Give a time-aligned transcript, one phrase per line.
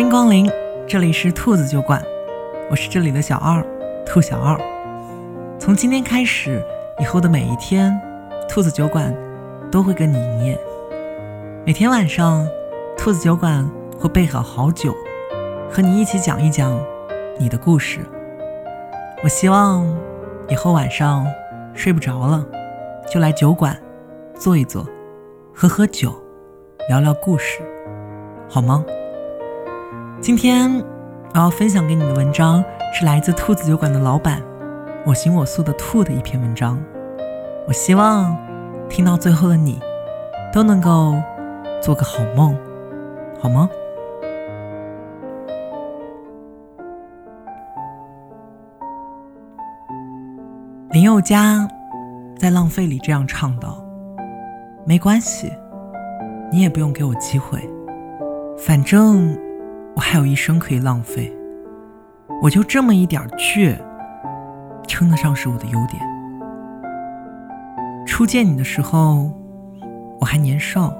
[0.00, 0.50] 欢迎光临，
[0.88, 2.02] 这里是兔子酒馆，
[2.70, 3.62] 我是这里的小二，
[4.06, 4.58] 兔小二。
[5.58, 6.64] 从今天开始，
[6.98, 7.94] 以后的每一天，
[8.48, 9.14] 兔子酒馆
[9.70, 10.58] 都会跟你营业。
[11.66, 12.48] 每天晚上，
[12.96, 14.94] 兔子酒馆会备好好酒，
[15.70, 16.72] 和你一起讲一讲
[17.38, 18.00] 你的故事。
[19.22, 19.86] 我希望
[20.48, 21.26] 以后晚上
[21.74, 22.42] 睡不着了，
[23.06, 23.78] 就来酒馆
[24.34, 24.82] 坐一坐，
[25.54, 26.10] 喝喝酒，
[26.88, 27.60] 聊聊故事，
[28.48, 28.82] 好吗？
[30.20, 30.70] 今天
[31.32, 34.42] 我要分享给你的文章是来自兔子酒馆的老板
[35.06, 36.78] 我行我素的兔的一篇文章。
[37.66, 38.36] 我希望
[38.86, 39.80] 听到最后的你
[40.52, 41.14] 都能够
[41.80, 42.54] 做个好梦，
[43.40, 43.70] 好吗？
[50.90, 51.66] 林宥嘉
[52.38, 53.82] 在《浪费》里这样唱道
[54.84, 55.50] ：“没关系，
[56.52, 57.58] 你也不用给我机会，
[58.58, 59.34] 反正……”
[60.00, 61.30] 我还有一生可以浪费，
[62.40, 63.76] 我就这么一点倔，
[64.88, 66.02] 称得上是我的优点。
[68.06, 69.30] 初见你的时候，
[70.18, 70.90] 我还年少，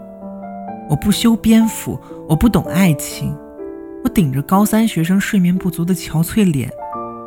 [0.87, 1.99] 我不修边幅，
[2.29, 3.35] 我不懂爱情，
[4.05, 6.71] 我顶着高三学生睡眠不足的憔悴脸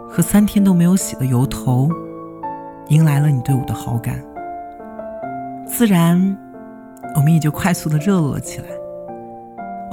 [0.07, 1.89] 和三天都没有洗的油头，
[2.89, 4.23] 迎来了你对我的好感，
[5.65, 6.37] 自然，
[7.15, 8.67] 我们也就快速的热络了起来。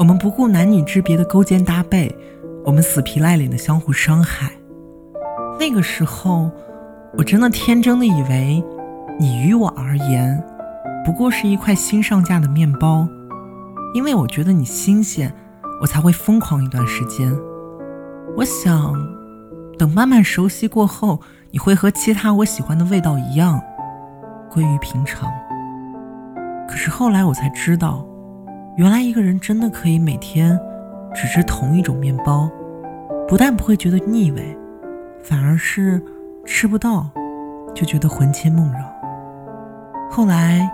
[0.00, 2.10] 我们不顾男女之别的勾肩搭背，
[2.64, 4.50] 我们死皮赖脸的相互伤害。
[5.58, 6.50] 那个时候，
[7.18, 8.64] 我真的天真的以为，
[9.18, 10.42] 你于我而言，
[11.04, 13.06] 不过是一块新上架的面包，
[13.92, 15.30] 因为我觉得你新鲜，
[15.82, 17.30] 我才会疯狂一段时间。
[18.38, 18.94] 我想，
[19.78, 23.62] 等慢慢熟悉过后，你会和其他我喜欢的味道一样，
[24.50, 25.30] 归于平常。
[26.66, 28.09] 可是后来我才知道。
[28.80, 30.58] 原来一个人真的可以每天
[31.14, 32.50] 只吃同一种面包，
[33.28, 34.56] 不但不会觉得腻味，
[35.22, 36.02] 反而是
[36.46, 37.06] 吃不到
[37.74, 38.78] 就觉得魂牵梦绕。
[40.10, 40.66] 后来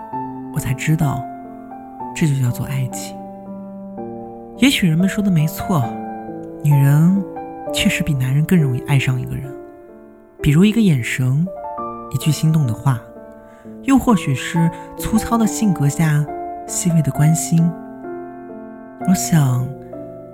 [0.53, 1.21] 我才知道，
[2.15, 3.13] 这就叫做爱情。
[4.59, 5.83] 也许人们说的没错，
[6.63, 7.21] 女人
[7.73, 9.53] 确实比男人更容易爱上一个人，
[10.41, 11.45] 比如一个眼神，
[12.13, 13.01] 一句心动的话，
[13.83, 16.25] 又或许是粗糙的性格下
[16.65, 17.69] 细微的关心。
[19.05, 19.67] 我想，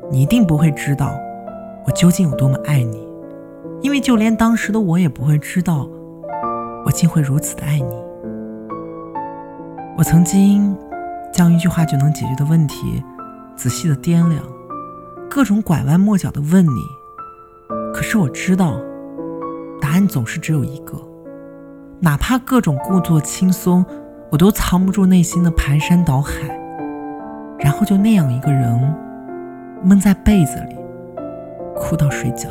[0.10, 1.14] 你一定不会知道
[1.86, 3.06] 我究竟有多么爱你，
[3.82, 5.88] 因为就连当时的我也不会知道，
[6.86, 7.96] 我竟会如此的爱你。
[9.98, 10.76] 我曾经
[11.32, 13.04] 将一句话就能解决的问题
[13.56, 14.42] 仔细的掂量，
[15.30, 16.82] 各种拐弯抹角的问你，
[17.94, 18.80] 可是我知道，
[19.82, 20.98] 答案总是只有一个，
[22.00, 23.86] 哪怕各种故作轻松，
[24.32, 26.63] 我都藏不住内心的排山倒海。
[27.64, 28.94] 然后就那样一个人，
[29.82, 30.76] 闷在被子里，
[31.74, 32.50] 哭到睡觉。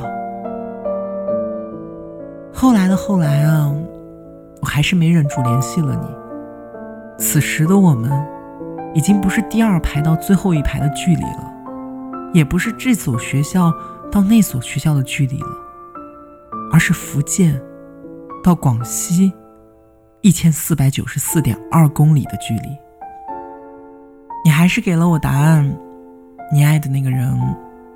[2.53, 3.71] 后来的后来啊，
[4.63, 6.09] 我还是没忍住联系了你。
[7.19, 8.11] 此时的我们，
[8.95, 11.53] 已经不是第二排到最后一排的距离了，
[12.33, 13.71] 也不是这所学校
[14.11, 15.49] 到那所学校的距离了，
[16.73, 17.61] 而是福建
[18.43, 19.33] 到广西
[20.23, 22.82] 一千四百九十四点二公里的距离。
[24.45, 25.73] 你还是给了我答案，
[26.53, 27.39] 你爱的那个人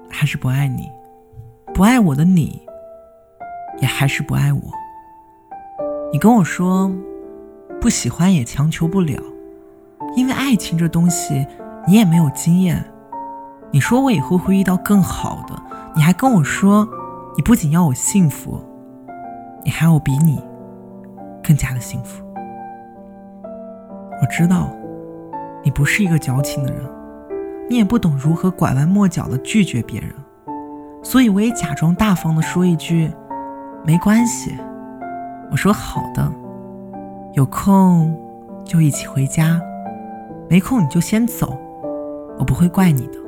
[0.08, 0.88] 还是不爱你，
[1.74, 2.62] 不爱我的你，
[3.80, 4.60] 也还是不爱我。
[6.12, 6.88] 你跟我说，
[7.80, 9.20] 不喜欢也强求不了，
[10.14, 11.44] 因为爱情这东西
[11.84, 12.84] 你也没有经验。
[13.72, 15.60] 你说我以后会遇到更好的，
[15.96, 16.88] 你还跟我说，
[17.36, 18.60] 你不仅要我幸福，
[19.64, 20.40] 你还要我比你
[21.42, 22.24] 更加的幸福。
[24.22, 24.70] 我知道。
[25.66, 26.80] 你不是一个矫情的人，
[27.68, 30.14] 你也不懂如何拐弯抹角的拒绝别人，
[31.02, 33.10] 所以我也假装大方的说一句
[33.84, 34.56] ：“没关系。”
[35.50, 36.32] 我说：“好的，
[37.32, 38.16] 有空
[38.64, 39.60] 就一起回家，
[40.48, 41.58] 没空你就先走，
[42.38, 43.18] 我不会怪你的。”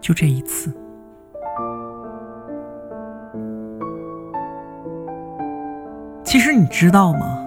[0.00, 0.72] 就这一次。
[6.24, 7.38] 其实你知道吗？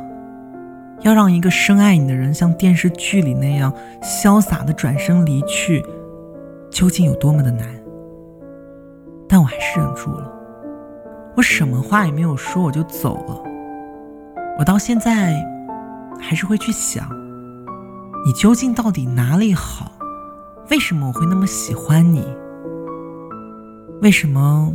[1.05, 3.71] 要让一个深爱你的人像电视剧里那样
[4.01, 5.85] 潇洒的转身离去，
[6.71, 7.67] 究竟有多么的难？
[9.29, 10.27] 但我还是忍住了，
[11.37, 13.39] 我什么话也没有说，我就走了。
[14.57, 15.35] 我到现在
[16.19, 17.07] 还是会去想，
[18.25, 19.91] 你究竟到底哪里好？
[20.71, 22.25] 为什么我会那么喜欢你？
[24.01, 24.73] 为什么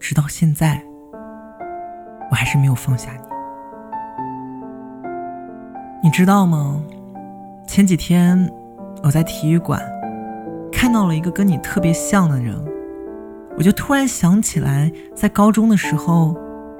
[0.00, 0.82] 直到现在
[2.30, 3.25] 我还是没有放下你？
[6.06, 6.80] 你知道吗？
[7.66, 8.48] 前几天
[9.02, 9.82] 我在体育馆
[10.70, 12.54] 看到了一个跟你特别像的人，
[13.58, 16.32] 我就突然想起来在高中的时候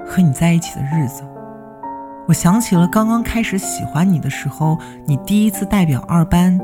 [0.05, 1.23] 和你在一起的日子。
[2.25, 6.57] 我想起了刚刚开始喜欢你的时候，你第一次代表二班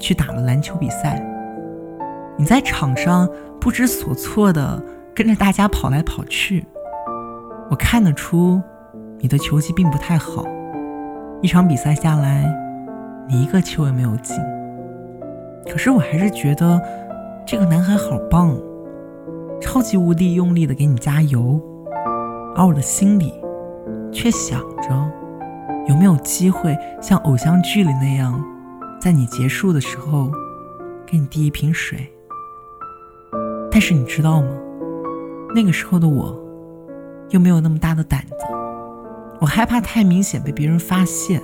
[0.00, 1.24] 去打了篮球比赛。
[2.36, 3.28] 你在场上
[3.60, 4.82] 不知所措的
[5.14, 6.66] 跟着大家跑来跑去，
[7.70, 8.60] 我看得出
[9.20, 10.44] 你的球技并不太好。
[11.44, 12.50] 一场比赛下来，
[13.28, 14.34] 你一个球也没有进。
[15.70, 16.80] 可是我还是觉得
[17.46, 18.56] 这个男孩好棒，
[19.60, 21.60] 超级无敌用力的给你加油，
[22.56, 23.34] 而我的心里。
[24.10, 24.88] 却想着
[25.86, 28.42] 有没有机会像偶像剧里那样，
[28.98, 30.30] 在你结束的时候
[31.04, 32.10] 给你递一瓶水。
[33.70, 34.48] 但是你知道吗？
[35.54, 36.34] 那个时候的我
[37.28, 38.46] 又没有那么大的胆子，
[39.40, 41.40] 我害怕太明显被别人发现。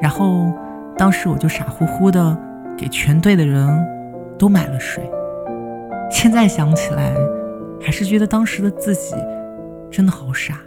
[0.00, 0.52] 然后
[0.96, 2.36] 当时我就傻乎乎的
[2.76, 3.68] 给全队的人
[4.38, 5.08] 都买了水。
[6.10, 7.14] 现在想起来，
[7.80, 9.14] 还是觉得当时的自己
[9.90, 10.60] 真的好傻。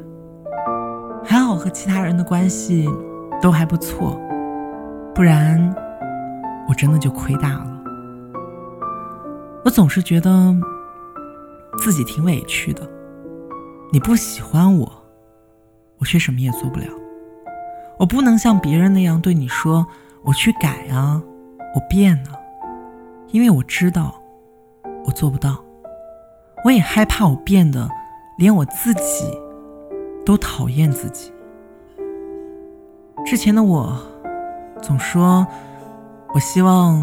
[1.24, 2.90] 还好和其他人的关系
[3.42, 4.20] 都还不错，
[5.16, 5.74] 不然
[6.68, 7.68] 我真的就亏大了。
[9.64, 10.56] 我总是觉得
[11.78, 12.82] 自己挺委屈的。
[13.94, 15.01] 你不喜欢我，
[16.02, 16.88] 我却什么也做不了。
[17.98, 19.88] 我不能像别人那样对你说
[20.24, 21.22] ：“我去改啊，
[21.74, 22.36] 我变啊。”
[23.32, 24.22] 因为我知道
[25.06, 25.64] 我做不到。
[26.66, 27.90] 我也害怕我变得
[28.38, 29.32] 连我自己。
[30.24, 31.34] 都讨厌自己。
[33.26, 34.00] 之前的我
[34.80, 35.46] 总说，
[36.32, 37.02] 我希望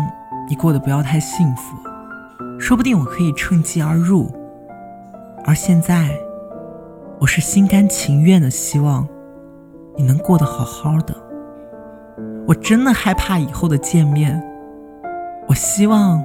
[0.49, 1.77] 你过得不要太幸福，
[2.61, 4.31] 说不定我可以趁机而入。
[5.45, 6.17] 而现在，
[7.21, 9.07] 我是心甘情愿的希望
[9.97, 11.13] 你能过得好好的。
[12.47, 14.41] 我真的害怕以后的见面，
[15.49, 16.25] 我希望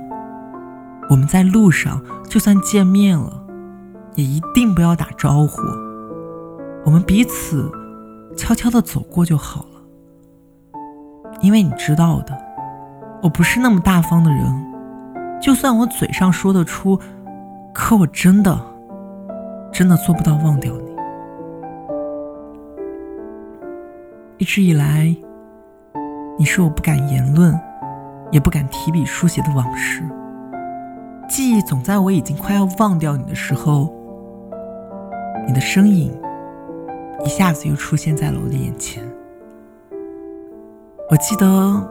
[1.09, 1.99] 我们在路上
[2.29, 3.43] 就算见面了，
[4.13, 5.61] 也一定不要打招呼。
[6.85, 7.71] 我们彼此
[8.37, 10.79] 悄悄的走过就好了，
[11.41, 12.37] 因为你知道的，
[13.23, 14.65] 我不是那么大方的人。
[15.41, 16.99] 就算我嘴上说得出，
[17.73, 18.57] 可我真的
[19.73, 20.93] 真的做不到忘掉你。
[24.37, 25.13] 一直以来，
[26.37, 27.59] 你是我不敢言论，
[28.31, 30.03] 也不敢提笔书写的往事。
[31.27, 33.91] 记忆总在我已经快要忘掉你的时候，
[35.47, 36.13] 你的身影。
[37.25, 39.01] 一下子又出现在了我的眼前。
[41.09, 41.45] 我记得《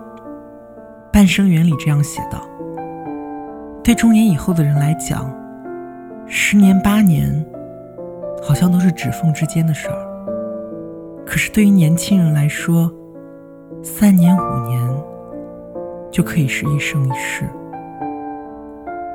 [1.11, 2.43] 半生缘》里这样写道
[3.83, 5.33] ：“对中年以后的人来讲，
[6.27, 7.33] 十年八年，
[8.43, 9.95] 好像都是指缝之间的事儿；
[11.25, 12.93] 可是对于年轻人来说，
[13.83, 15.03] 三年五年
[16.11, 17.49] 就可以是一生一世。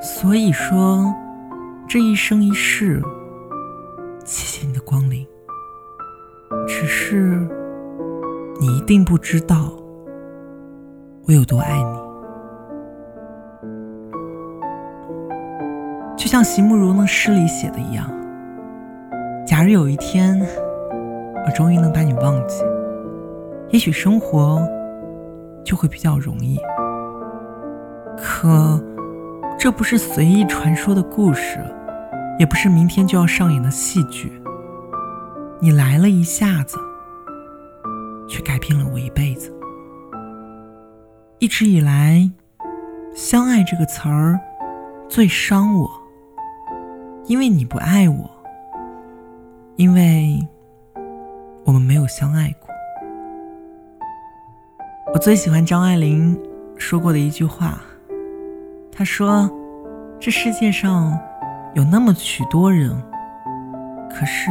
[0.00, 1.14] 所以说，
[1.86, 3.02] 这一生一世，
[4.24, 5.26] 谢谢你的光临。”
[6.66, 7.46] 只是，
[8.60, 9.70] 你一定不知道
[11.26, 12.08] 我有多爱你。
[16.16, 18.10] 就像席慕容的诗里写的一样，
[19.58, 20.40] 假如有一天
[21.44, 22.62] 我终于能把你忘记，
[23.70, 24.62] 也许生活
[25.64, 26.56] 就会比较容易。
[28.16, 28.80] 可，
[29.58, 31.58] 这不是随意传说的故事，
[32.38, 34.40] 也不是明天就要上演的戏剧。
[35.58, 36.78] 你来了一下子，
[38.28, 39.52] 却改变了我一辈子。
[41.40, 42.30] 一直以来
[43.12, 44.38] ，“相爱”这个词儿
[45.08, 45.90] 最伤我，
[47.26, 48.30] 因为你不爱我，
[49.78, 50.44] 因为
[51.64, 52.68] 我们没有相爱过。
[55.14, 56.36] 我最喜欢张爱玲
[56.76, 57.80] 说过的一句话，
[58.90, 59.48] 她说
[60.18, 61.16] ：“这世界上
[61.74, 62.90] 有那么许多人，
[64.10, 64.50] 可是……”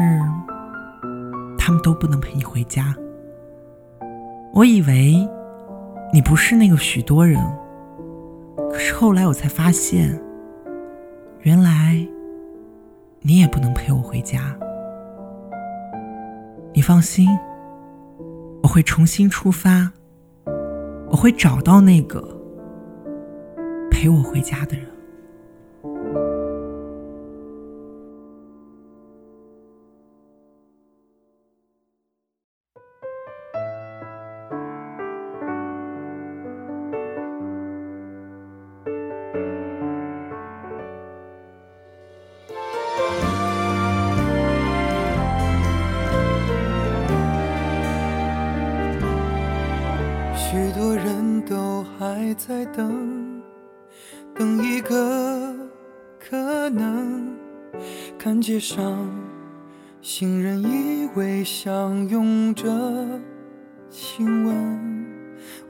[1.60, 2.96] 他们都不能陪你回家。
[4.54, 5.28] 我以为
[6.14, 7.38] 你不是那个许多人，
[8.72, 10.18] 可是后来我才发现，
[11.42, 12.08] 原来
[13.20, 14.58] 你也不能陪我回家。
[16.78, 17.28] 你放心，
[18.62, 19.92] 我会重新出发，
[21.10, 22.22] 我会找到那个
[23.90, 24.86] 陪我回家的人。
[52.28, 53.42] 还在等，
[54.36, 55.56] 等一个
[56.20, 57.34] 可能。
[58.20, 59.10] 看街上
[60.02, 62.68] 行人依偎相拥着
[63.90, 65.08] 亲吻，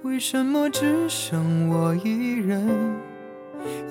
[0.01, 2.67] 为什么只剩我一人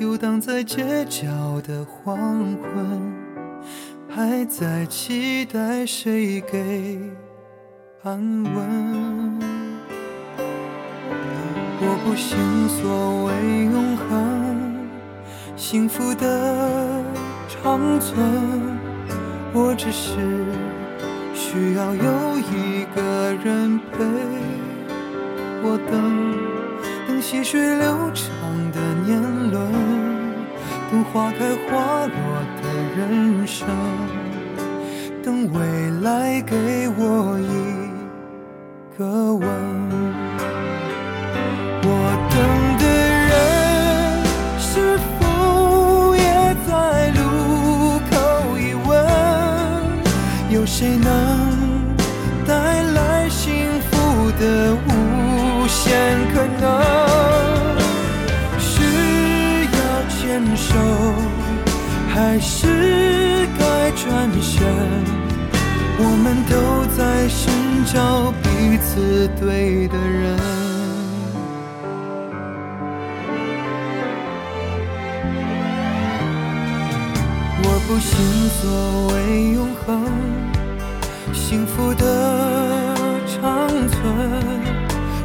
[0.00, 2.16] 游荡在街角的黄
[2.56, 3.14] 昏，
[4.08, 6.98] 还在期待谁给
[8.02, 9.55] 安稳？
[11.78, 12.36] 我不信
[12.68, 13.30] 所谓
[13.64, 14.06] 永恒，
[15.56, 16.24] 幸福的。
[17.48, 18.16] 长存，
[19.52, 20.14] 我只是
[21.34, 24.04] 需要有一个人陪
[25.64, 25.92] 我等，
[27.08, 28.26] 等细水流长
[28.70, 29.72] 的年轮，
[30.90, 32.16] 等花开花落
[32.62, 32.64] 的
[32.96, 33.66] 人生，
[35.24, 39.85] 等未来给我一个吻。
[62.16, 64.64] 还是该转身？
[65.98, 66.56] 我们都
[66.96, 67.52] 在寻
[67.84, 70.38] 找彼此对的人。
[77.62, 78.16] 我不信
[78.48, 78.64] 所
[79.12, 79.14] 谓
[79.52, 79.84] 永恒。
[81.34, 82.02] 幸福的
[83.26, 84.00] 长存，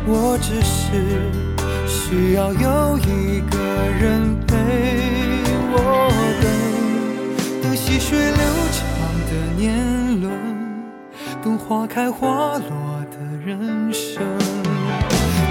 [0.05, 1.31] 我只是
[1.87, 3.57] 需要有一个
[3.97, 4.50] 人陪
[8.11, 8.83] 水流长
[9.25, 10.29] 的年轮，
[11.41, 13.15] 等花开花落的
[13.45, 14.21] 人生，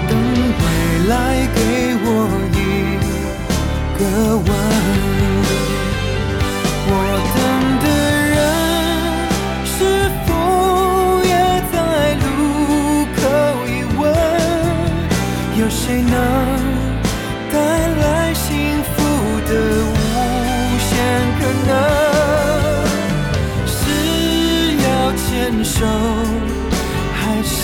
[0.07, 0.15] 等
[0.59, 1.59] 未来给
[2.03, 2.05] 我
[2.53, 2.61] 一
[3.97, 5.20] 个吻。
[25.81, 25.87] 手，
[27.15, 27.57] 还是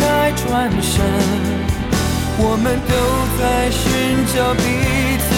[0.00, 0.98] 该转身？
[2.36, 2.92] 我们都
[3.38, 3.86] 在寻
[4.34, 4.66] 找彼
[5.22, 5.30] 此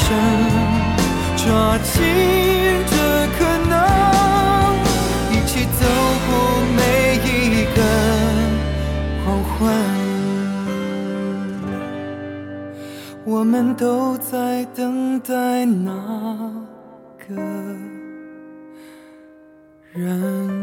[0.00, 0.08] 生
[1.36, 1.92] 抓紧
[2.86, 2.94] 这
[3.36, 3.38] 可
[3.68, 3.72] 能，
[5.30, 5.80] 一起走
[6.26, 6.28] 过
[6.76, 6.78] 每
[7.24, 7.28] 一
[7.76, 7.78] 个
[9.24, 9.58] 黄昏。
[13.24, 15.92] 我们都在等待那
[17.18, 17.34] 个
[19.92, 20.59] 人。